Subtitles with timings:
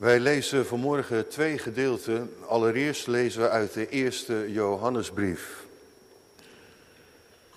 [0.00, 2.34] Wij lezen vanmorgen twee gedeelten.
[2.46, 5.64] Allereerst lezen we uit de eerste Johannesbrief.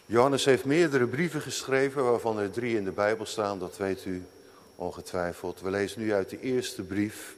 [0.05, 4.23] Johannes heeft meerdere brieven geschreven, waarvan er drie in de Bijbel staan, dat weet u
[4.75, 5.61] ongetwijfeld.
[5.61, 7.35] We lezen nu uit de eerste brief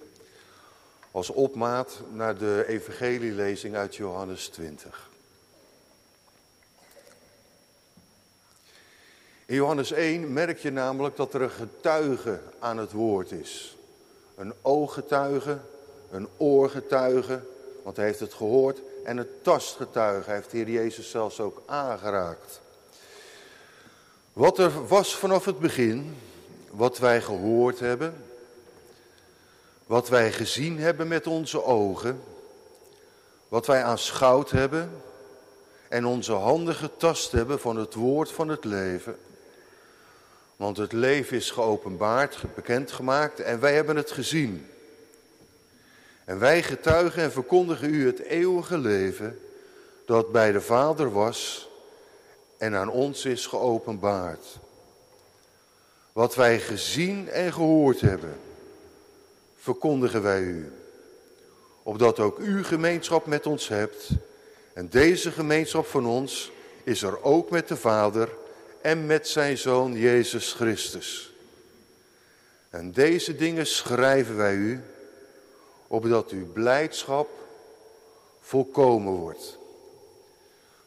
[1.11, 5.09] als opmaat naar de evangelielezing uit Johannes 20.
[9.45, 13.75] In Johannes 1 merk je namelijk dat er een getuige aan het woord is.
[14.35, 15.57] Een ooggetuige,
[16.11, 17.39] een oorgetuige,
[17.83, 18.79] want hij heeft het gehoord.
[19.03, 22.61] En een tastgetuige, hij heeft de Heer Jezus zelfs ook aangeraakt.
[24.33, 26.17] Wat er was vanaf het begin,
[26.71, 28.23] wat wij gehoord hebben,
[29.85, 32.21] wat wij gezien hebben met onze ogen,
[33.47, 34.91] wat wij aanschouwd hebben
[35.87, 39.17] en onze handen getast hebben van het woord van het leven.
[40.55, 44.67] Want het leven is geopenbaard, bekendgemaakt en wij hebben het gezien.
[46.25, 49.39] En wij getuigen en verkondigen u het eeuwige leven
[50.05, 51.69] dat bij de Vader was
[52.57, 54.45] en aan ons is geopenbaard.
[56.13, 58.39] Wat wij gezien en gehoord hebben,
[59.59, 60.71] verkondigen wij u.
[61.83, 64.09] Opdat ook u gemeenschap met ons hebt.
[64.73, 66.51] En deze gemeenschap van ons
[66.83, 68.29] is er ook met de Vader
[68.85, 71.33] en met zijn Zoon Jezus Christus.
[72.69, 74.83] En deze dingen schrijven wij u,
[75.87, 77.29] opdat uw blijdschap
[78.41, 79.57] volkomen wordt.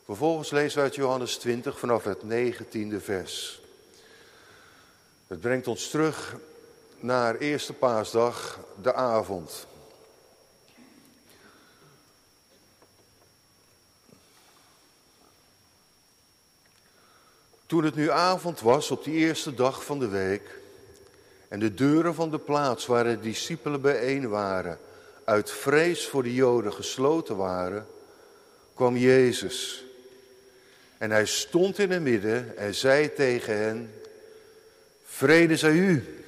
[0.04, 3.60] Vervolgens lezen we uit Johannes 20 vanaf het 19e vers.
[5.26, 6.36] Het brengt ons terug
[7.00, 9.66] naar eerste paasdag, de avond.
[17.68, 20.60] Toen het nu avond was op die eerste dag van de week
[21.48, 24.78] en de deuren van de plaats waar de discipelen bijeen waren
[25.24, 27.86] uit vrees voor de Joden gesloten waren,
[28.74, 29.84] kwam Jezus.
[30.98, 33.94] En hij stond in het midden en zei tegen hen,
[35.04, 36.24] vrede zij u.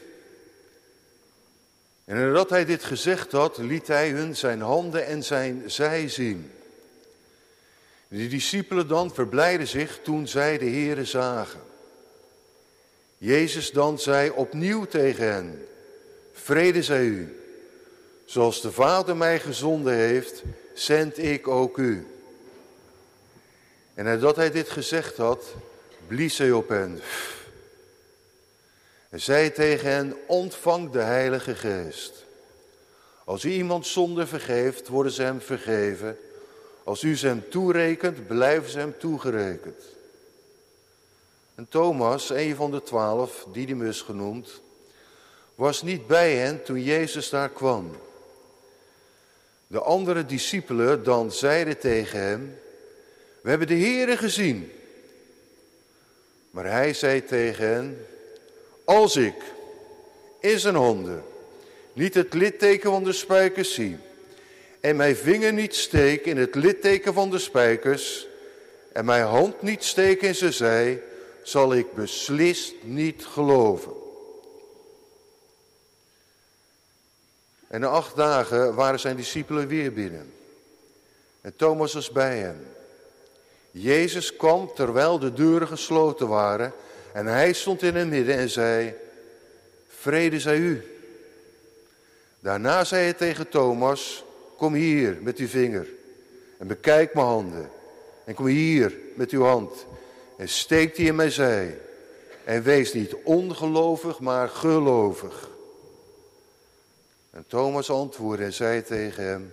[2.04, 6.50] En nadat hij dit gezegd had, liet hij hun zijn handen en zijn zij zien.
[8.10, 11.60] De discipelen dan verblijden zich toen zij de Heere zagen.
[13.18, 15.66] Jezus dan zei opnieuw tegen hen,
[16.32, 17.40] vrede zij u.
[18.24, 20.42] Zoals de Vader mij gezonden heeft,
[20.74, 22.06] zend ik ook u.
[23.94, 25.54] En nadat hij dit gezegd had,
[26.06, 27.00] blies hij op hen.
[29.08, 32.24] En zei tegen hen, ontvang de Heilige Geest.
[33.24, 36.18] Als u iemand zonde vergeeft, worden ze hem vergeven.
[36.90, 39.82] Als u ze hem toerekent, blijven ze hem toegerekend.
[41.54, 44.60] En Thomas, een van de twaalf, Didymus genoemd,
[45.54, 47.96] was niet bij hen toen Jezus daar kwam.
[49.66, 52.58] De andere discipelen dan zeiden tegen hem,
[53.40, 54.72] we hebben de Heere gezien.
[56.50, 58.06] Maar hij zei tegen hen,
[58.84, 59.36] als ik
[60.40, 61.24] in zijn handen
[61.92, 63.98] niet het litteken van de spijkers zie
[64.80, 68.26] en mijn vinger niet steek in het litteken van de spijkers
[68.92, 71.02] en mijn hand niet steek in zijn zij,
[71.42, 73.92] zal ik beslist niet geloven.
[77.68, 80.32] En na acht dagen waren zijn discipelen weer binnen.
[81.40, 82.66] En Thomas was bij hen.
[83.70, 86.72] Jezus kwam terwijl de deuren gesloten waren
[87.12, 88.94] en hij stond in het midden en zei,
[89.88, 90.84] vrede zij u.
[92.40, 94.24] Daarna zei hij tegen Thomas,
[94.60, 95.88] kom hier met uw vinger
[96.58, 97.70] en bekijk mijn handen.
[98.24, 99.86] En kom hier met uw hand
[100.36, 101.78] en steek die in mijn zij.
[102.44, 105.50] En wees niet ongelovig, maar gelovig.
[107.30, 109.52] En Thomas antwoordde en zei tegen hem,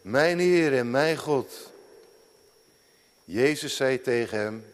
[0.00, 1.70] mijn Heer en mijn God.
[3.24, 4.64] Jezus zei tegen hem,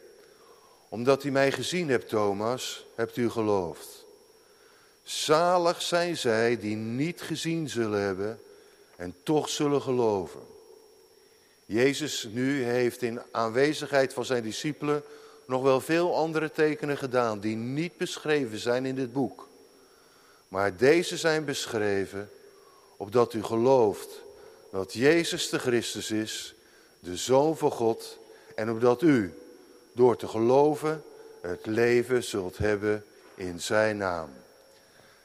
[0.88, 4.04] omdat u mij gezien hebt, Thomas, hebt u geloofd.
[5.02, 8.40] Zalig zijn zij die niet gezien zullen hebben
[8.98, 10.40] en toch zullen geloven.
[11.64, 15.02] Jezus nu heeft in aanwezigheid van zijn discipelen
[15.46, 19.48] nog wel veel andere tekenen gedaan die niet beschreven zijn in dit boek.
[20.48, 22.30] Maar deze zijn beschreven
[22.96, 24.08] opdat u gelooft
[24.70, 26.54] dat Jezus de Christus is,
[27.00, 28.18] de Zoon van God,
[28.54, 29.34] en opdat u
[29.92, 31.02] door te geloven
[31.40, 33.04] het leven zult hebben
[33.34, 34.30] in zijn naam.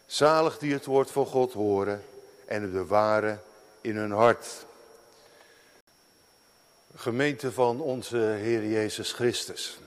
[0.05, 2.03] Zalig die het woord van God horen
[2.45, 3.41] en het bewaren
[3.83, 4.65] in hun hart.
[6.95, 9.77] Gemeente van onze Heer Jezus Christus.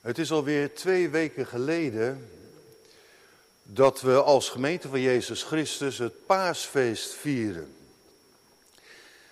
[0.00, 2.30] Het is alweer twee weken geleden
[3.62, 7.74] dat we als gemeente van Jezus Christus het paasfeest vieren.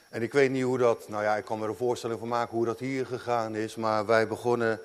[0.09, 2.29] En ik weet niet hoe dat, nou ja, ik kan me er een voorstelling van
[2.29, 4.81] maken hoe dat hier gegaan is, maar wij begonnen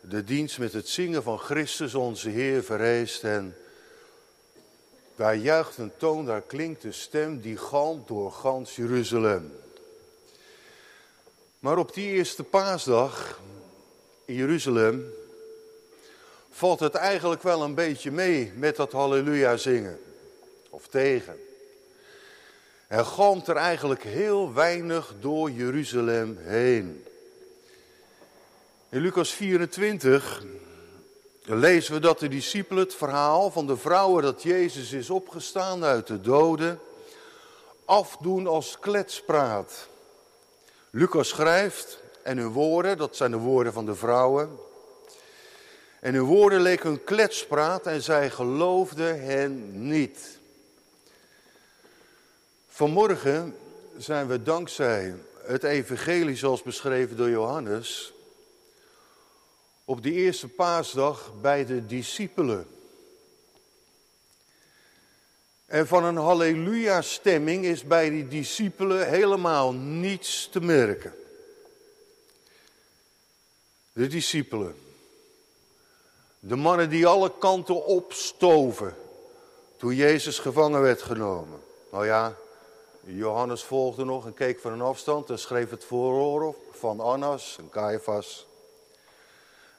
[0.00, 3.56] de dienst met het zingen van Christus onze Heer verreest en
[5.20, 9.52] daar juicht een toon, daar klinkt de stem die galmt door gans Jeruzalem.
[11.58, 13.40] Maar op die eerste paasdag
[14.24, 15.12] in Jeruzalem
[16.50, 19.98] valt het eigenlijk wel een beetje mee met dat halleluja zingen.
[20.70, 21.36] Of tegen.
[22.86, 27.04] Er galmt er eigenlijk heel weinig door Jeruzalem heen.
[28.88, 30.42] In Lucas 24
[31.56, 36.06] lezen we dat de discipelen het verhaal van de vrouwen dat Jezus is opgestaan uit
[36.06, 36.80] de doden
[37.84, 39.88] afdoen als kletspraat.
[40.90, 44.58] Lucas schrijft, en hun woorden, dat zijn de woorden van de vrouwen,
[46.00, 50.38] en hun woorden leken een kletspraat en zij geloofden hen niet.
[52.68, 53.56] Vanmorgen
[53.96, 58.12] zijn we dankzij het evangelie zoals beschreven door Johannes
[59.90, 62.66] op die eerste paasdag bij de discipelen.
[65.66, 71.14] En van een halleluja-stemming is bij die discipelen helemaal niets te merken.
[73.92, 74.74] De discipelen.
[76.38, 78.94] De mannen die alle kanten opstoven
[79.76, 81.60] toen Jezus gevangen werd genomen.
[81.90, 82.36] Nou ja,
[83.04, 87.68] Johannes volgde nog en keek van een afstand en schreef het voorhoor van Annas en
[87.70, 88.48] Caiaphas.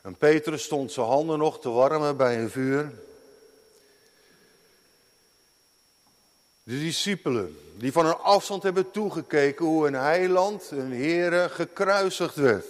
[0.01, 2.91] En Petrus stond zijn handen nog te warmen bij een vuur.
[6.63, 12.65] De discipelen, die van een afstand hebben toegekeken hoe een heiland, een here, gekruisigd werd.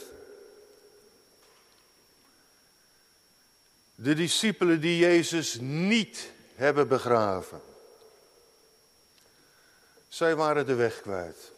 [3.95, 7.61] De discipelen die Jezus niet hebben begraven.
[10.07, 11.51] Zij waren de weg kwijt.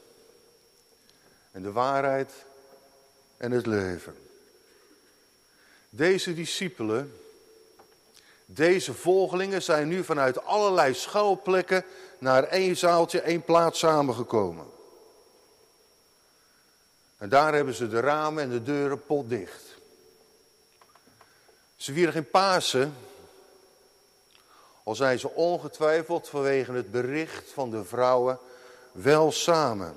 [1.51, 2.31] En de waarheid
[3.37, 4.22] en het leven.
[5.95, 7.19] Deze discipelen,
[8.45, 11.85] deze volgelingen zijn nu vanuit allerlei schuilplekken
[12.17, 14.65] naar één zaaltje, één plaats samengekomen.
[17.17, 19.63] En daar hebben ze de ramen en de deuren potdicht.
[21.75, 22.95] Ze vieren geen Pasen,
[24.83, 28.39] al zijn ze ongetwijfeld vanwege het bericht van de vrouwen
[28.91, 29.95] wel samen.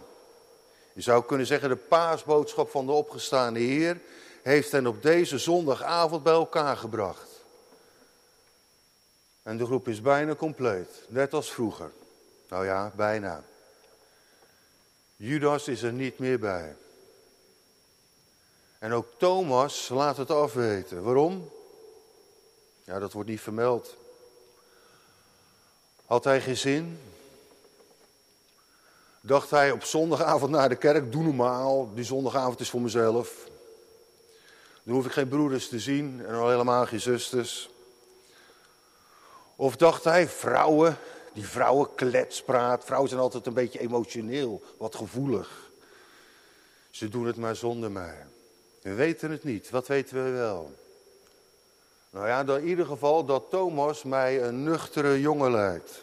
[0.93, 4.01] Je zou kunnen zeggen, de paasboodschap van de opgestaande Heer
[4.47, 7.29] heeft hen op deze zondagavond bij elkaar gebracht.
[9.43, 11.91] En de groep is bijna compleet, net als vroeger.
[12.49, 13.45] Nou ja, bijna.
[15.17, 16.77] Judas is er niet meer bij.
[18.79, 21.03] En ook Thomas laat het afweten.
[21.03, 21.51] Waarom?
[22.85, 23.97] Ja, dat wordt niet vermeld.
[26.05, 27.01] Had hij geen zin?
[29.21, 33.55] Dacht hij op zondagavond naar de kerk, doe normaal, die zondagavond is voor mezelf.
[34.87, 37.71] Dan hoef ik geen broeders te zien en al helemaal geen zusters.
[39.57, 40.99] Of dacht hij, vrouwen,
[41.33, 42.85] die vrouwenkletspraat.
[42.85, 45.71] Vrouwen zijn altijd een beetje emotioneel, wat gevoelig.
[46.91, 48.27] Ze doen het maar zonder mij.
[48.83, 50.75] We weten het niet, wat weten we wel?
[52.11, 56.03] Nou ja, in ieder geval dat Thomas mij een nuchtere jongen lijkt.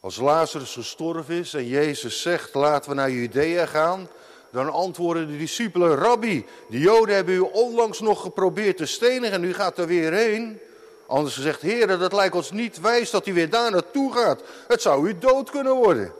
[0.00, 4.08] Als Lazarus gestorven is en Jezus zegt, laten we naar Judea gaan,
[4.50, 9.44] dan antwoorden de discipelen, Rabbi, de Joden hebben u onlangs nog geprobeerd te stenigen en
[9.44, 10.60] u gaat er weer heen.
[11.06, 14.42] Anders gezegd, heren, dat lijkt ons niet wijs dat u weer daar naartoe gaat.
[14.68, 16.12] Het zou u dood kunnen worden.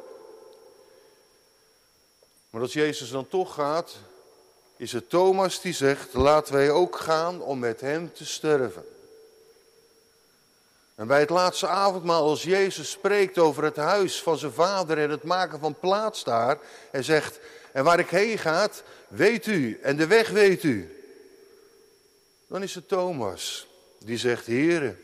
[2.50, 3.96] Maar als Jezus dan toch gaat,
[4.76, 8.84] is het Thomas die zegt, laten wij ook gaan om met hem te sterven.
[10.94, 15.10] En bij het laatste avondmaal, als Jezus spreekt over het huis van zijn vader en
[15.10, 16.58] het maken van plaats daar,
[16.90, 17.40] en zegt,
[17.72, 18.70] en waar ik heen ga,
[19.08, 20.94] weet u, en de weg weet u.
[22.46, 24.98] Dan is het Thomas die zegt, heren,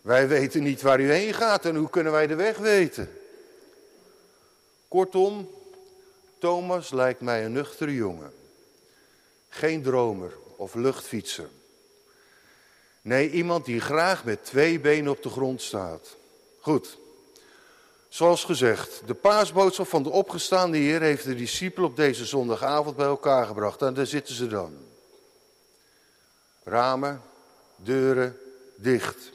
[0.00, 3.10] wij weten niet waar u heen gaat en hoe kunnen wij de weg weten?
[4.88, 5.50] Kortom,
[6.38, 8.32] Thomas lijkt mij een nuchtere jongen.
[9.48, 11.48] Geen dromer of luchtfietser.
[13.02, 16.16] Nee, iemand die graag met twee benen op de grond staat.
[16.60, 16.98] Goed.
[18.08, 23.06] Zoals gezegd, de paasboodschap van de opgestaande Heer heeft de discipelen op deze zondagavond bij
[23.06, 23.82] elkaar gebracht.
[23.82, 24.76] En daar zitten ze dan.
[26.62, 27.22] Ramen,
[27.76, 28.38] deuren
[28.76, 29.30] dicht.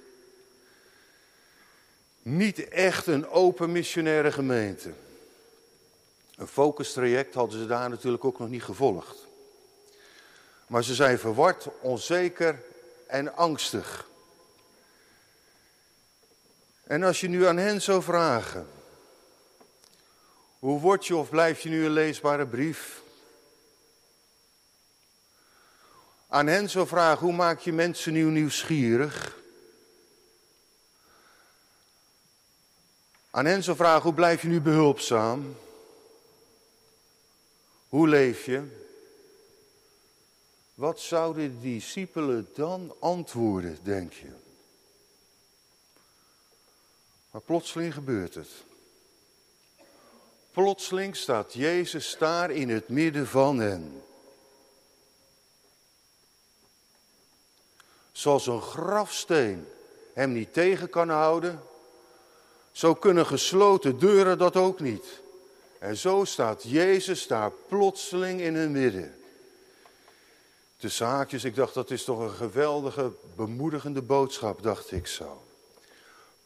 [2.22, 4.94] Niet echt een open missionaire gemeente.
[6.36, 9.28] Een focustraject hadden ze daar natuurlijk ook nog niet gevolgd.
[10.68, 12.64] Maar ze zijn verward, onzeker
[13.08, 14.08] en angstig.
[16.84, 18.68] En als je nu aan hen zou vragen,
[20.60, 23.02] hoe word je of blijf je nu een leesbare brief?
[26.28, 29.38] Aan hen zou vragen, hoe maak je mensen nieuw nieuwsgierig?
[33.32, 35.56] Aan hen zou vragen, hoe blijf je nu behulpzaam?
[37.90, 38.82] Hoe leef je?
[40.74, 44.43] Wat zouden de discipelen dan antwoorden, denk je?
[47.34, 48.50] Maar plotseling gebeurt het.
[50.52, 54.04] Plotseling staat Jezus daar in het midden van hen.
[58.12, 59.68] Zoals een grafsteen
[60.14, 61.62] hem niet tegen kan houden,
[62.72, 65.06] zo kunnen gesloten deuren dat ook niet.
[65.80, 69.16] En zo staat Jezus daar plotseling in hun midden.
[70.78, 75.42] De zaakjes, ik dacht dat is toch een geweldige, bemoedigende boodschap, dacht ik zo.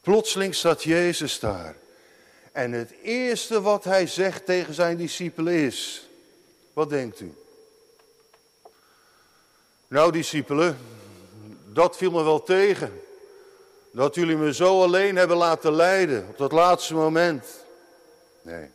[0.08, 1.76] Plotseling staat Jezus daar.
[2.52, 6.08] En het eerste wat hij zegt tegen zijn discipelen is,
[6.72, 7.34] wat denkt u?
[9.88, 10.78] Nou discipelen,
[11.66, 13.00] dat viel me wel tegen.
[13.90, 17.46] Dat jullie me zo alleen hebben laten leiden op dat laatste moment.
[18.42, 18.70] Nee.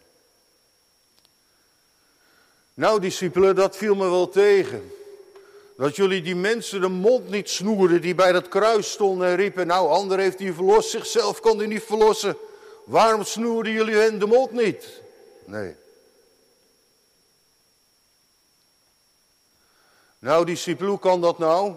[2.74, 4.92] Nou discipelen, dat viel me wel tegen.
[5.78, 9.68] Dat jullie die mensen de mond niet snoerden die bij dat kruis stonden en riepen,
[9.68, 12.38] nou ander heeft hij verlost, zichzelf kon hij niet verlossen.
[12.86, 15.02] Waarom snoerden jullie hen de mond niet?
[15.46, 15.76] Nee.
[20.20, 21.74] Nou discipelen, hoe kan dat nou?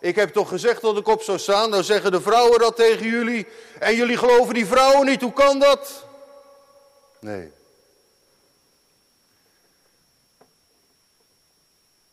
[0.00, 3.06] Ik heb toch gezegd dat ik op zou staan, nou zeggen de vrouwen dat tegen
[3.06, 3.46] jullie
[3.78, 6.04] en jullie geloven die vrouwen niet, hoe kan dat?
[7.20, 7.52] Nee.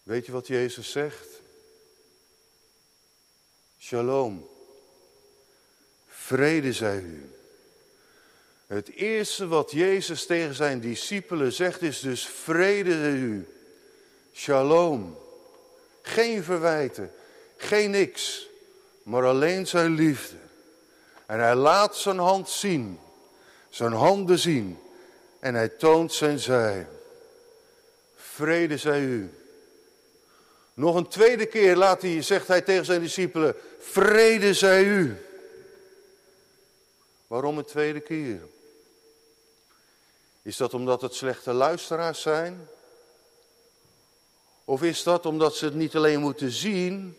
[0.06, 1.28] Weet je wat Jezus zegt?
[3.80, 4.50] Shalom.
[6.08, 7.30] Vrede zij u.
[8.68, 13.48] Het eerste wat Jezus tegen zijn discipelen zegt is dus vrede zij u.
[14.34, 15.18] Shalom.
[16.02, 17.12] Geen verwijten,
[17.58, 18.48] geen niks,
[19.04, 20.38] maar alleen zijn liefde.
[21.26, 23.00] En hij laat zijn hand zien,
[23.70, 24.80] zijn handen zien
[25.40, 26.88] en hij toont zijn zij.
[28.16, 29.30] Vrede zij u.
[30.76, 35.18] Nog een tweede keer laat hij, zegt hij tegen zijn discipelen, vrede zij u.
[37.28, 38.42] Waarom een tweede keer?
[40.42, 42.68] Is dat omdat het slechte luisteraars zijn?
[44.66, 47.18] Of is dat omdat ze het niet alleen moeten zien,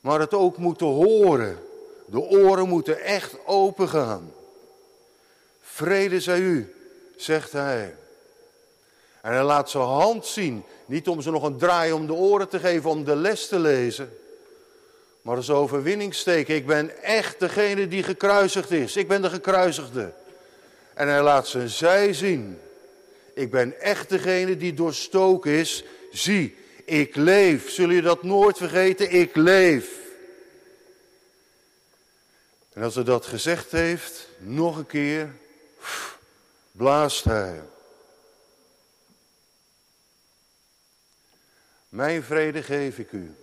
[0.00, 1.64] maar het ook moeten horen?
[2.06, 4.32] De oren moeten echt open gaan.
[5.60, 6.74] Vrede zij u,
[7.16, 7.96] zegt hij.
[9.20, 10.64] En hij laat zijn hand zien.
[10.90, 13.58] Niet om ze nog een draai om de oren te geven om de les te
[13.58, 14.18] lezen.
[15.22, 16.54] Maar als overwinning steken.
[16.54, 18.96] Ik ben echt degene die gekruisigd is.
[18.96, 20.12] Ik ben de gekruisigde.
[20.94, 22.60] En hij laat zijn zij zien.
[23.34, 25.84] Ik ben echt degene die doorstoken is.
[26.12, 27.70] Zie, ik leef.
[27.70, 29.10] Zul je dat nooit vergeten?
[29.10, 29.90] Ik leef.
[32.72, 35.32] En als hij dat gezegd heeft, nog een keer,
[36.72, 37.60] blaast hij.
[41.90, 43.34] Mijn vrede geef ik u.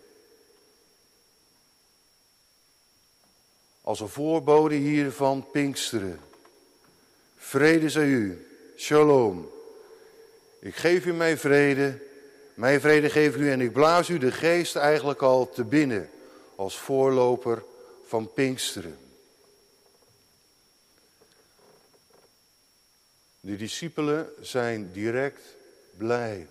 [3.82, 6.20] Als een voorbode hiervan Pinksteren.
[7.36, 8.48] Vrede zij u.
[8.78, 9.52] Shalom.
[10.60, 12.00] Ik geef u mijn vrede.
[12.54, 16.10] Mijn vrede geef ik u en ik blaas u de geest eigenlijk al te binnen.
[16.56, 17.64] Als voorloper
[18.06, 18.98] van Pinksteren.
[23.40, 25.42] De discipelen zijn direct
[25.98, 26.48] blij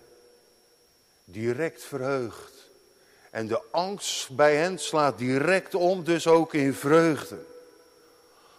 [1.28, 2.52] direct verheugd.
[3.30, 7.36] En de angst bij hen slaat direct om, dus ook in vreugde.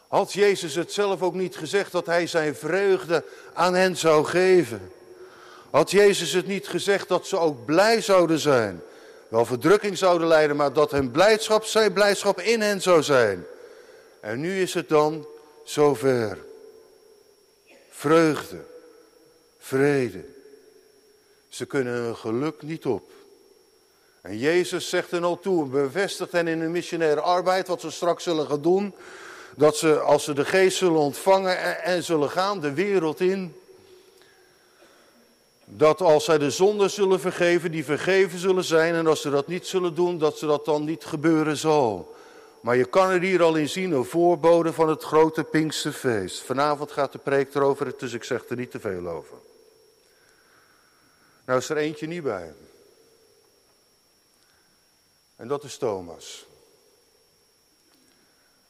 [0.08, 4.92] Had Jezus het zelf ook niet gezegd dat hij zijn vreugde aan hen zou geven?
[5.70, 8.82] Had Jezus het niet gezegd dat ze ook blij zouden zijn?
[9.28, 13.46] Wel verdrukking zouden lijden, maar dat hun blijdschap zijn blijdschap in hen zou zijn.
[14.20, 15.28] En nu is het dan
[15.64, 16.38] zover.
[17.90, 18.64] Vreugde,
[19.60, 20.37] vrede.
[21.58, 23.10] Ze kunnen hun geluk niet op.
[24.22, 28.24] En Jezus zegt hen al toe, bevestigt hen in hun missionaire arbeid, wat ze straks
[28.24, 28.94] zullen gaan doen.
[29.56, 33.56] Dat ze, als ze de geest zullen ontvangen en, en zullen gaan de wereld in.
[35.66, 38.94] Dat als zij de zonden zullen vergeven, die vergeven zullen zijn.
[38.94, 42.16] En als ze dat niet zullen doen, dat ze dat dan niet gebeuren zal.
[42.62, 46.42] Maar je kan er hier al in zien, een voorbode van het grote Pinksterfeest.
[46.42, 49.38] Vanavond gaat de preek erover, dus ik zeg er niet te veel over.
[51.48, 52.54] Nou is er eentje niet bij.
[55.36, 56.46] En dat is Thomas.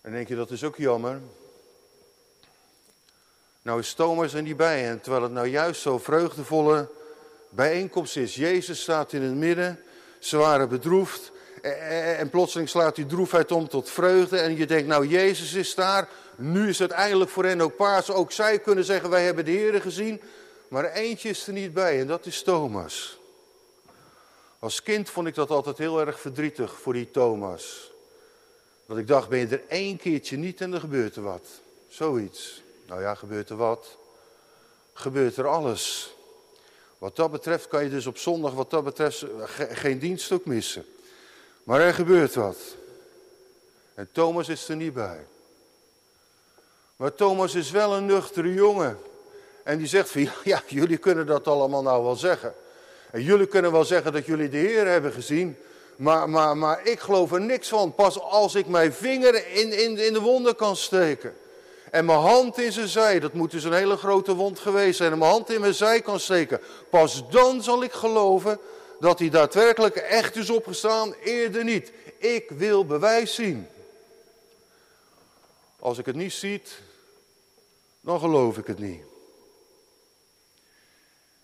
[0.02, 1.22] En denk je, dat is ook jammer.
[3.62, 4.90] Nou is Thomas er niet bij.
[4.90, 6.90] En terwijl het nou juist zo vreugdevolle
[7.50, 8.36] bijeenkomst is.
[8.36, 9.80] Jezus staat in het midden.
[10.20, 11.32] Ze waren bedroefd.
[11.62, 14.38] En plotseling slaat die droefheid om tot vreugde.
[14.38, 16.10] En je denkt, nou Jezus is daar.
[16.36, 18.12] Nu is het eindelijk voor hen ook paas.
[18.12, 20.22] Ook zij kunnen zeggen, wij hebben de Heer gezien.
[20.68, 23.18] Maar eentje is er niet bij en dat is Thomas.
[24.60, 27.92] Als kind vond ik dat altijd heel erg verdrietig voor die Thomas.
[28.86, 31.48] Dat ik dacht, ben je er één keertje niet en er gebeurt er wat.
[31.88, 32.62] Zoiets.
[32.86, 33.98] Nou ja, gebeurt er wat?
[34.94, 36.16] Gebeurt er alles.
[36.98, 39.26] Wat dat betreft kan je dus op zondag wat dat betreft
[39.72, 40.86] geen dienststuk missen.
[41.64, 42.58] Maar er gebeurt wat.
[43.94, 45.26] En Thomas is er niet bij.
[46.96, 49.00] Maar Thomas is wel een nuchtere jongen.
[49.68, 52.54] En die zegt van, ja, jullie kunnen dat allemaal nou wel zeggen.
[53.12, 55.58] En jullie kunnen wel zeggen dat jullie de Heer hebben gezien.
[55.96, 57.96] Maar, maar, maar ik geloof er niks van.
[57.96, 61.36] Pas als ik mijn vinger in, in, in de wonden kan steken.
[61.92, 65.12] En mijn hand in zijn zij, dat moet dus een hele grote wond geweest zijn.
[65.12, 66.60] En mijn hand in mijn zij kan steken.
[66.90, 68.60] Pas dan zal ik geloven
[69.00, 71.14] dat hij daadwerkelijk echt is opgestaan.
[71.24, 71.92] Eerder niet.
[72.18, 73.68] Ik wil bewijs zien.
[75.80, 76.80] Als ik het niet ziet,
[78.02, 79.16] dan geloof ik het niet.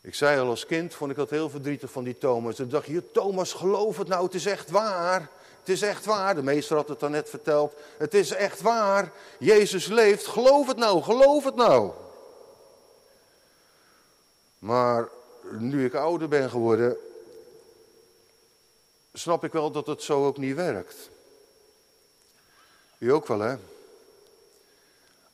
[0.03, 2.55] Ik zei al als kind, vond ik dat heel verdrietig van die Thomas.
[2.55, 5.29] Toen dacht je, Thomas, geloof het nou, het is echt waar.
[5.59, 6.35] Het is echt waar.
[6.35, 7.73] De meester had het dan net verteld.
[7.97, 9.11] Het is echt waar.
[9.39, 10.27] Jezus leeft.
[10.27, 11.91] Geloof het nou, geloof het nou.
[14.59, 15.09] Maar
[15.51, 16.97] nu ik ouder ben geworden,
[19.13, 21.09] snap ik wel dat het zo ook niet werkt.
[22.97, 23.55] U ook wel, hè?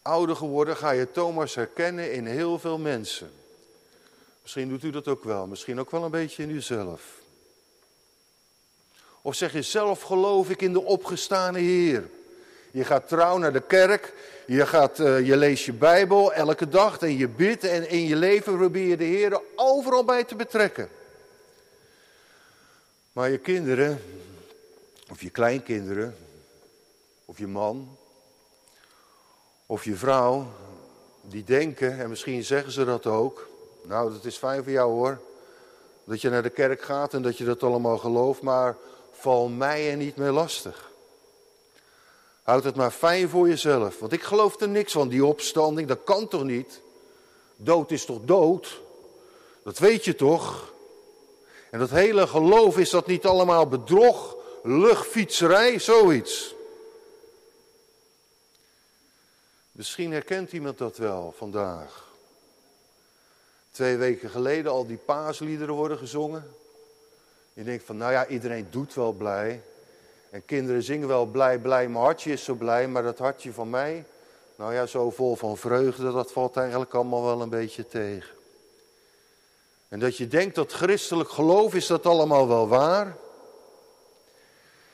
[0.02, 3.32] Ouder geworden ga je Thomas herkennen in heel veel mensen.
[4.42, 7.20] Misschien doet u dat ook wel, misschien ook wel een beetje in uzelf.
[9.22, 12.10] Of zeg je zelf geloof ik in de opgestane Heer.
[12.72, 14.14] Je gaat trouw naar de kerk,
[14.48, 18.16] je, gaat, uh, je leest je Bijbel elke dag en je bidt en in je
[18.16, 20.90] leven probeer je de Heer overal bij te betrekken.
[23.12, 24.02] Maar je kinderen,
[25.12, 26.16] of je kleinkinderen,
[27.26, 27.98] of je man,
[29.66, 30.48] of je vrouw,
[31.22, 33.50] die denken, en misschien zeggen ze dat ook,
[33.82, 35.20] nou, dat is fijn voor jou hoor.
[36.04, 38.78] Dat je naar de kerk gaat en dat je dat allemaal gelooft, maar
[39.12, 40.92] val mij er niet meer lastig.
[42.44, 46.04] Houd het maar fijn voor jezelf, want ik geloof er niks van, die opstanding, dat
[46.04, 46.82] kan toch niet?
[47.56, 48.82] Dood is toch dood?
[49.64, 50.74] Dat weet je toch?
[51.72, 56.56] En dat hele geloof, is dat niet allemaal bedrog, luchtfietserij, zoiets?
[59.72, 62.09] Misschien herkent iemand dat wel vandaag
[63.72, 66.44] twee weken geleden al die paasliederen worden gezongen.
[67.54, 69.62] Je denkt van, nou ja, iedereen doet wel blij.
[70.30, 72.88] En kinderen zingen wel blij, blij, mijn hartje is zo blij.
[72.88, 74.06] Maar dat hartje van mij,
[74.56, 78.38] nou ja, zo vol van vreugde, dat valt eigenlijk allemaal wel een beetje tegen.
[79.88, 83.18] En dat je denkt dat christelijk geloof, is dat allemaal wel waar?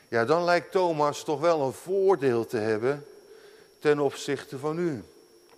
[0.07, 3.05] Ja, dan lijkt Thomas toch wel een voordeel te hebben
[3.79, 5.03] ten opzichte van u.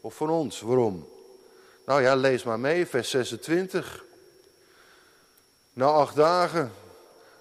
[0.01, 0.62] Of van ons.
[0.62, 1.08] Waarom?
[1.88, 4.04] Nou ja, lees maar mee, vers 26.
[5.73, 6.71] Na acht dagen.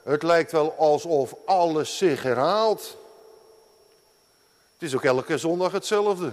[0.03, 2.97] Het lijkt wel alsof alles zich herhaalt.
[4.73, 6.33] Het is ook elke zondag hetzelfde.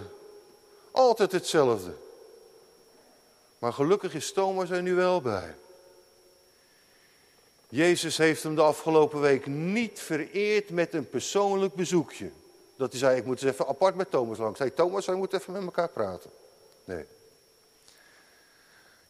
[0.92, 1.94] Altijd hetzelfde.
[3.60, 5.56] Maar gelukkig is Thomas er nu wel bij.
[7.70, 12.32] Jezus heeft hem de afgelopen week niet vereerd met een persoonlijk bezoekje.
[12.76, 14.60] Dat hij zei, ik moet eens even apart met Thomas langs.
[14.60, 16.30] Hij Thomas, wij moeten even met elkaar praten.
[16.84, 17.06] Nee.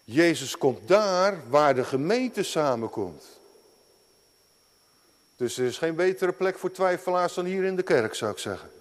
[0.04, 3.24] Jezus komt daar waar de gemeente samenkomt.
[5.36, 8.38] Dus er is geen betere plek voor twijfelaars dan hier in de kerk, zou ik
[8.38, 8.72] zeggen.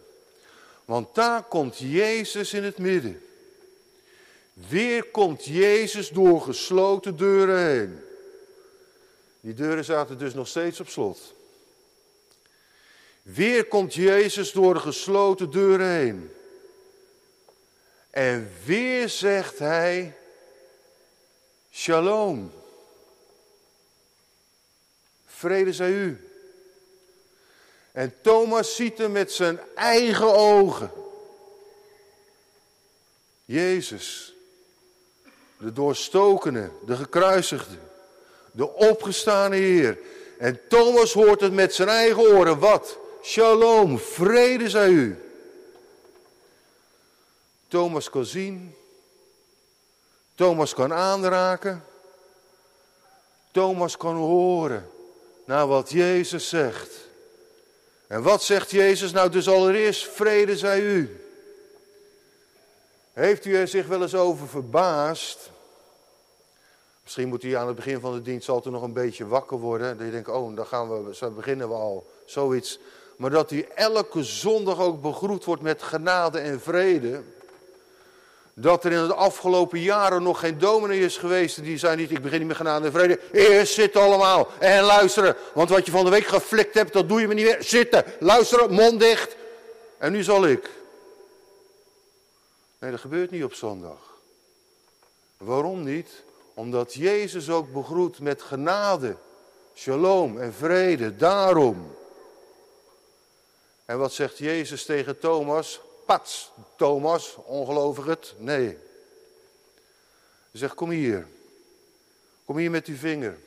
[0.85, 3.23] Want daar komt Jezus in het midden.
[4.53, 8.01] Weer komt Jezus door gesloten deuren heen.
[9.41, 11.35] Die deuren zaten dus nog steeds op slot.
[13.23, 16.31] Weer komt Jezus door de gesloten deuren heen.
[18.11, 20.17] En weer zegt hij,
[21.73, 22.53] Shalom.
[25.27, 26.27] Vrede zij u.
[27.93, 30.91] En Thomas ziet hem met zijn eigen ogen.
[33.45, 34.35] Jezus,
[35.59, 37.79] de doorstokene, de gekruisigde,
[38.53, 39.99] de opgestane Heer.
[40.39, 42.59] En Thomas hoort het met zijn eigen oren.
[42.59, 42.99] Wat?
[43.23, 45.19] Shalom, vrede zij u.
[47.69, 48.75] Thomas kon zien
[50.43, 51.85] Thomas kan aanraken.
[53.51, 54.91] Thomas kan horen
[55.45, 56.91] naar wat Jezus zegt.
[58.07, 59.13] En wat zegt Jezus?
[59.13, 61.21] Nou, dus allereerst vrede zij u.
[63.13, 65.51] Heeft u er zich wel eens over verbaasd?
[67.03, 69.97] Misschien moet u aan het begin van de dienst altijd nog een beetje wakker worden.
[69.97, 72.79] Dat je denkt, oh, dan gaan we, zo beginnen we al, zoiets.
[73.17, 77.23] Maar dat u elke zondag ook begroet wordt met genade en vrede.
[78.55, 82.23] Dat er in de afgelopen jaren nog geen dominee is geweest die zei niet, ik
[82.23, 83.21] begin niet met genade en vrede.
[83.33, 85.37] Eerst zitten allemaal en luisteren.
[85.55, 87.63] Want wat je van de week geflikt hebt, dat doe je me niet meer.
[87.63, 89.37] Zitten, luisteren, mond dicht.
[89.99, 90.71] En nu zal ik.
[92.79, 93.99] Nee, dat gebeurt niet op zondag.
[95.37, 96.23] Waarom niet?
[96.55, 99.17] Omdat Jezus ook begroet met genade,
[99.75, 101.17] shalom en vrede.
[101.17, 101.97] Daarom.
[103.85, 105.81] En wat zegt Jezus tegen Thomas?
[106.07, 108.35] Pats, Thomas, ongelovig het?
[108.39, 108.67] Nee.
[110.51, 111.27] Hij zegt, kom hier.
[112.45, 113.39] Kom hier met uw vinger.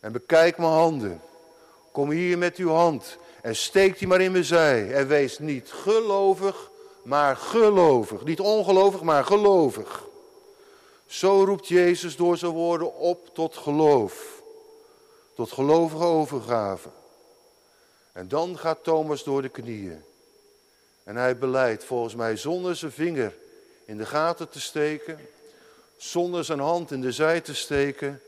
[0.00, 1.20] En bekijk mijn handen.
[1.92, 3.18] Kom hier met uw hand.
[3.42, 4.92] En steek die maar in mijn zij.
[4.92, 6.70] En wees niet gelovig,
[7.02, 8.24] maar gelovig.
[8.24, 10.04] Niet ongelovig, maar gelovig.
[11.06, 14.42] Zo roept Jezus door zijn woorden op tot geloof.
[15.34, 16.88] Tot gelovige overgave.
[18.12, 20.04] En dan gaat Thomas door de knieën.
[21.04, 23.34] En hij beleidt volgens mij zonder zijn vinger
[23.84, 25.18] in de gaten te steken,
[25.96, 28.20] zonder zijn hand in de zij te steken,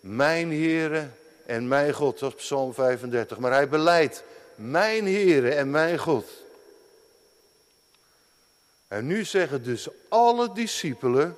[0.00, 1.08] mijn Heere
[1.46, 2.18] en mijn God.
[2.18, 3.38] Dat is Psalm 35.
[3.38, 4.22] Maar hij beleidt
[4.54, 6.30] mijn Heere en mijn God.
[8.88, 11.36] En nu zeggen dus alle discipelen,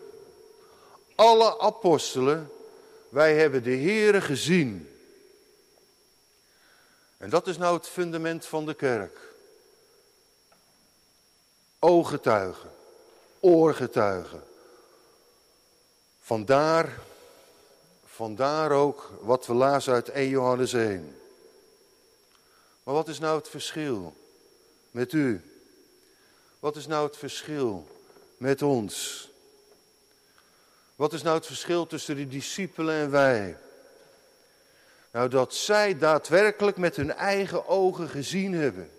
[1.15, 2.51] alle apostelen,
[3.09, 4.89] wij hebben de Heere gezien.
[7.17, 9.30] En dat is nou het fundament van de kerk.
[11.83, 12.71] Ooggetuigen,
[13.41, 14.43] oorgetuigen.
[16.21, 16.99] Vandaar,
[18.05, 21.21] vandaar ook wat we lazen uit 1 Johannes 1.
[22.83, 24.15] Maar wat is nou het verschil
[24.91, 25.41] met u?
[26.59, 27.87] Wat is nou het verschil
[28.37, 29.29] met ons?
[30.97, 33.57] Wat is nou het verschil tussen de discipelen en wij?
[35.11, 38.91] Nou, dat zij daadwerkelijk met hun eigen ogen gezien hebben.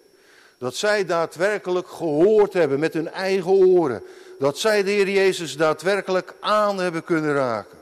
[0.61, 4.03] Dat zij daadwerkelijk gehoord hebben met hun eigen oren.
[4.39, 7.77] Dat zij de Heer Jezus daadwerkelijk aan hebben kunnen raken.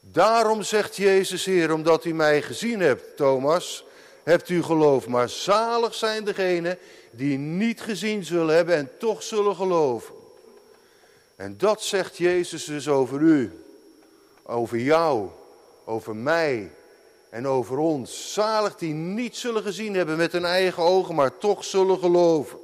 [0.00, 3.84] Daarom zegt Jezus, Heer, omdat u mij gezien hebt, Thomas,
[4.22, 5.06] hebt u geloof.
[5.06, 6.78] Maar zalig zijn degenen
[7.10, 10.14] die niet gezien zullen hebben en toch zullen geloven.
[11.36, 13.64] En dat zegt Jezus dus over u,
[14.42, 15.28] over jou,
[15.84, 16.70] over mij
[17.34, 18.32] en over ons.
[18.32, 22.58] Zalig die niet zullen gezien hebben met hun eigen ogen, maar toch zullen geloven.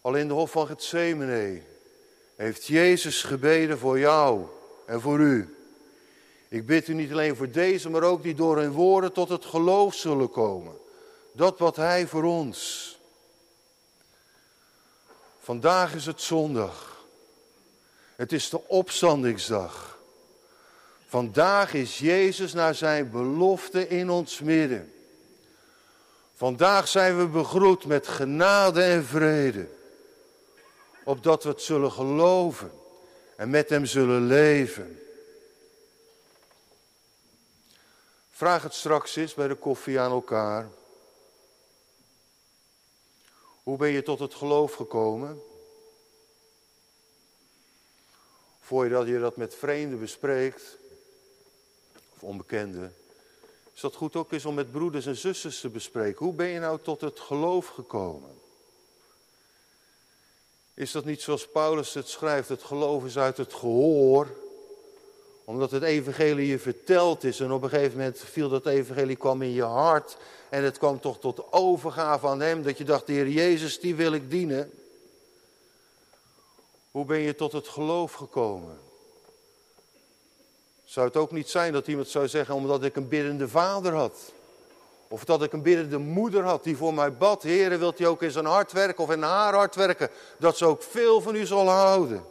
[0.00, 1.62] Al in de hof van Gethsemane
[2.36, 4.46] heeft Jezus gebeden voor jou
[4.86, 5.56] en voor u.
[6.48, 9.44] Ik bid u niet alleen voor deze, maar ook die door hun woorden tot het
[9.44, 10.76] geloof zullen komen.
[11.32, 12.90] Dat wat Hij voor ons.
[15.40, 17.04] Vandaag is het zondag.
[18.16, 19.93] Het is de opstandingsdag.
[21.14, 24.92] Vandaag is Jezus naar zijn belofte in ons midden.
[26.34, 29.68] Vandaag zijn we begroet met genade en vrede.
[31.04, 32.72] Opdat we het zullen geloven
[33.36, 35.02] en met hem zullen leven.
[38.30, 40.68] Vraag het straks eens bij de koffie aan elkaar.
[43.62, 45.42] Hoe ben je tot het geloof gekomen?
[48.60, 50.82] Voor je dat met vreemden bespreekt,
[52.24, 52.94] onbekenden,
[53.74, 56.24] is dat goed ook eens om met broeders en zusters te bespreken.
[56.24, 58.30] Hoe ben je nou tot het geloof gekomen?
[60.74, 64.28] Is dat niet zoals Paulus het schrijft, het geloof is uit het gehoor,
[65.44, 69.42] omdat het evangelie je verteld is en op een gegeven moment viel dat evangelie kwam
[69.42, 70.16] in je hart
[70.48, 73.94] en het kwam toch tot overgave aan hem dat je dacht, de Heer Jezus, die
[73.94, 74.70] wil ik dienen.
[76.90, 78.78] Hoe ben je tot het geloof gekomen?
[80.94, 84.32] Zou het ook niet zijn dat iemand zou zeggen, omdat ik een biddende vader had?
[85.08, 87.42] Of dat ik een biddende moeder had die voor mij bad.
[87.42, 90.10] Heer, wilt u ook in zijn hart werken of in haar hart werken?
[90.38, 92.24] Dat ze ook veel van u zal houden.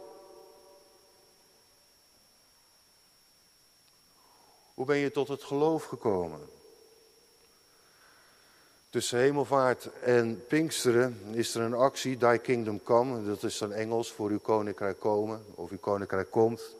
[4.74, 6.40] Hoe ben je tot het geloof gekomen?
[8.90, 13.24] Tussen hemelvaart en Pinksteren is er een actie, Thy Kingdom Come.
[13.24, 16.74] Dat is dan Engels voor uw koninkrijk komen, of uw koninkrijk komt.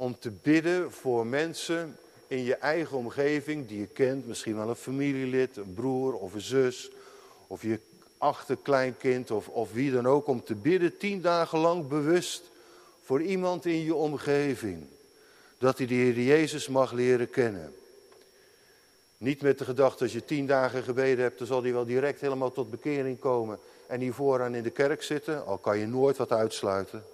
[0.00, 4.26] Om te bidden voor mensen in je eigen omgeving die je kent.
[4.26, 6.90] Misschien wel een familielid, een broer of een zus.
[7.46, 7.80] Of je
[8.18, 10.26] achterkleinkind of, of wie dan ook.
[10.26, 12.42] Om te bidden tien dagen lang bewust
[13.02, 14.86] voor iemand in je omgeving
[15.58, 17.74] dat hij de Heer Jezus mag leren kennen.
[19.16, 22.20] Niet met de gedachte, als je tien dagen gebeden hebt, dan zal die wel direct
[22.20, 25.46] helemaal tot bekering komen en hier vooraan in de kerk zitten.
[25.46, 27.04] Al kan je nooit wat uitsluiten.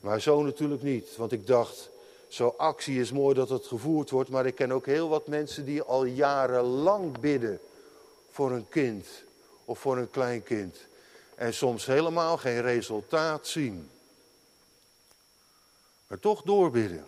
[0.00, 1.90] Maar zo natuurlijk niet, want ik dacht,
[2.28, 5.64] zo'n actie is mooi dat het gevoerd wordt, maar ik ken ook heel wat mensen
[5.64, 7.60] die al jarenlang bidden
[8.30, 9.06] voor een kind
[9.64, 10.78] of voor een kleinkind.
[11.34, 13.90] En soms helemaal geen resultaat zien.
[16.06, 17.04] Maar toch doorbidden.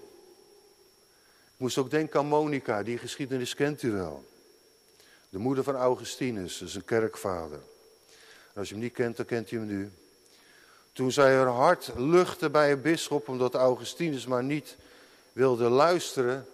[1.59, 4.25] Ik moest ook denken aan Monica, die geschiedenis kent u wel.
[5.29, 7.61] De moeder van Augustinus, dus een kerkvader.
[8.55, 9.91] als je hem niet kent, dan kent u hem nu.
[10.93, 14.77] Toen zij haar hart luchtte bij een bisschop, omdat Augustinus maar niet
[15.39, 16.47] wilde luisteren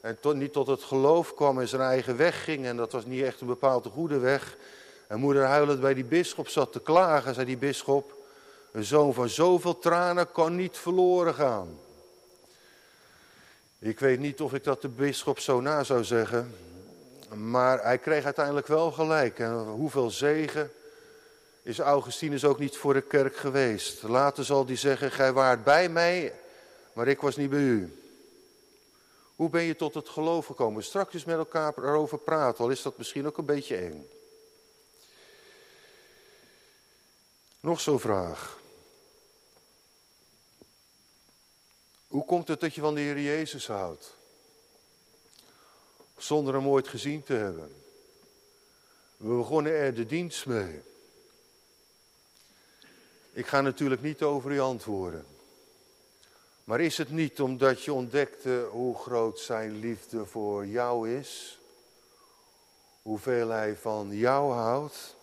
[0.00, 3.04] en tot, niet tot het geloof kwam en zijn eigen weg ging, en dat was
[3.04, 4.56] niet echt een bepaalde goede weg.
[5.06, 8.12] En moeder huilend bij die bisschop zat te klagen, zei die bisschop,
[8.72, 11.78] een zoon van zoveel tranen kan niet verloren gaan.
[13.78, 16.54] Ik weet niet of ik dat de bisschop zo na zou zeggen,
[17.34, 19.38] maar hij kreeg uiteindelijk wel gelijk.
[19.38, 20.70] En hoeveel zegen
[21.62, 24.02] is Augustinus ook niet voor de kerk geweest.
[24.02, 26.32] Later zal hij zeggen, gij waart bij mij,
[26.92, 28.00] maar ik was niet bij u.
[29.36, 30.84] Hoe ben je tot het geloof gekomen?
[30.84, 34.08] Straks eens met elkaar erover praten, al is dat misschien ook een beetje eng.
[37.60, 38.60] Nog zo'n vraag.
[42.08, 44.14] Hoe komt het dat je van de Heer Jezus houdt?
[46.16, 47.82] Zonder hem ooit gezien te hebben.
[49.16, 50.82] We begonnen er de dienst mee.
[53.32, 55.35] Ik ga natuurlijk niet over u antwoorden.
[56.66, 61.58] Maar is het niet omdat je ontdekte hoe groot zijn liefde voor jou is?
[63.02, 65.14] Hoeveel hij van jou houdt?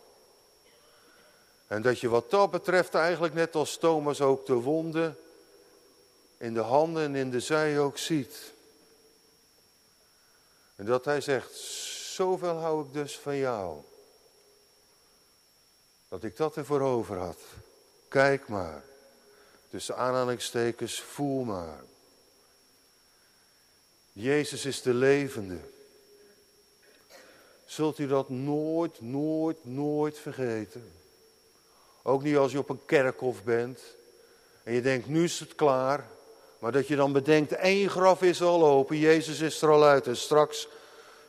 [1.67, 5.17] En dat je wat dat betreft eigenlijk net als Thomas ook de wonden
[6.37, 8.53] in de handen en in de zij ook ziet.
[10.75, 11.55] En dat hij zegt,
[12.13, 13.81] zoveel hou ik dus van jou.
[16.07, 17.39] Dat ik dat ervoor over had.
[18.07, 18.83] Kijk maar.
[19.73, 21.83] Tussen aanhalingstekens, voel maar.
[24.11, 25.59] Jezus is de levende.
[27.65, 30.91] Zult u dat nooit, nooit, nooit vergeten?
[32.01, 33.79] Ook niet als je op een kerkhof bent
[34.63, 36.07] en je denkt, nu is het klaar.
[36.59, 40.07] Maar dat je dan bedenkt, één graf is al open, Jezus is er al uit
[40.07, 40.67] en straks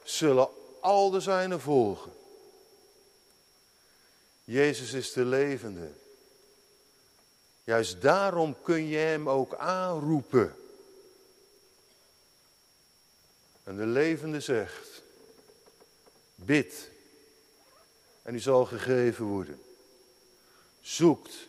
[0.03, 0.49] zullen
[0.81, 2.13] al de zijnen volgen.
[4.45, 6.03] Jezus is de levende.
[7.65, 10.57] Juist daarom kun je hem ook aanroepen.
[13.63, 15.03] En de levende zegt,
[16.35, 16.91] bid
[18.23, 19.63] en u zal gegeven worden.
[20.81, 21.49] Zoekt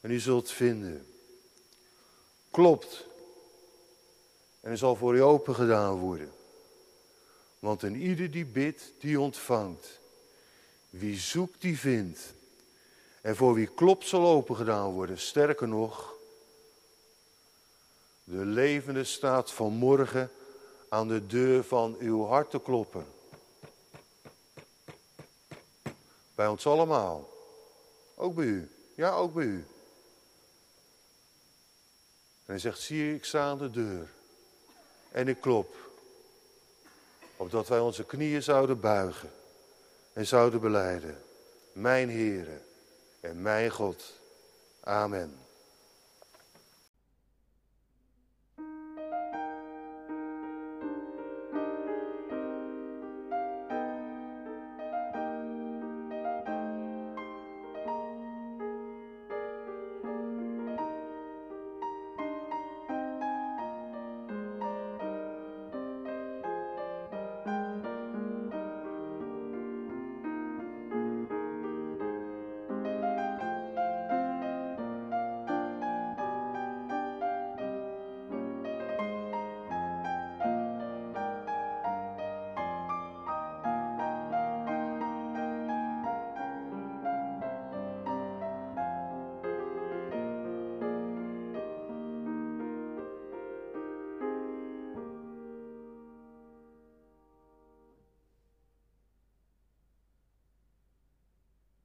[0.00, 1.06] en u zult vinden.
[2.50, 3.04] Klopt
[4.60, 6.32] en er zal voor u open gedaan worden.
[7.58, 10.00] Want een ieder die bidt, die ontvangt.
[10.90, 12.20] Wie zoekt, die vindt.
[13.26, 15.18] En voor wie klopt zal open gedaan worden.
[15.18, 16.14] Sterker nog,
[18.24, 20.30] de levende staat vanmorgen
[20.88, 23.06] aan de deur van uw hart te kloppen.
[26.34, 27.28] Bij ons allemaal.
[28.14, 28.70] Ook bij u.
[28.94, 29.66] Ja, ook bij u.
[32.36, 34.08] En hij zegt, zie ik sta aan de deur.
[35.10, 35.74] En ik klop.
[37.36, 39.30] Opdat wij onze knieën zouden buigen.
[40.12, 41.22] En zouden beleiden.
[41.72, 42.64] Mijn Heere
[43.28, 44.12] en mijn God.
[44.80, 45.45] Amen.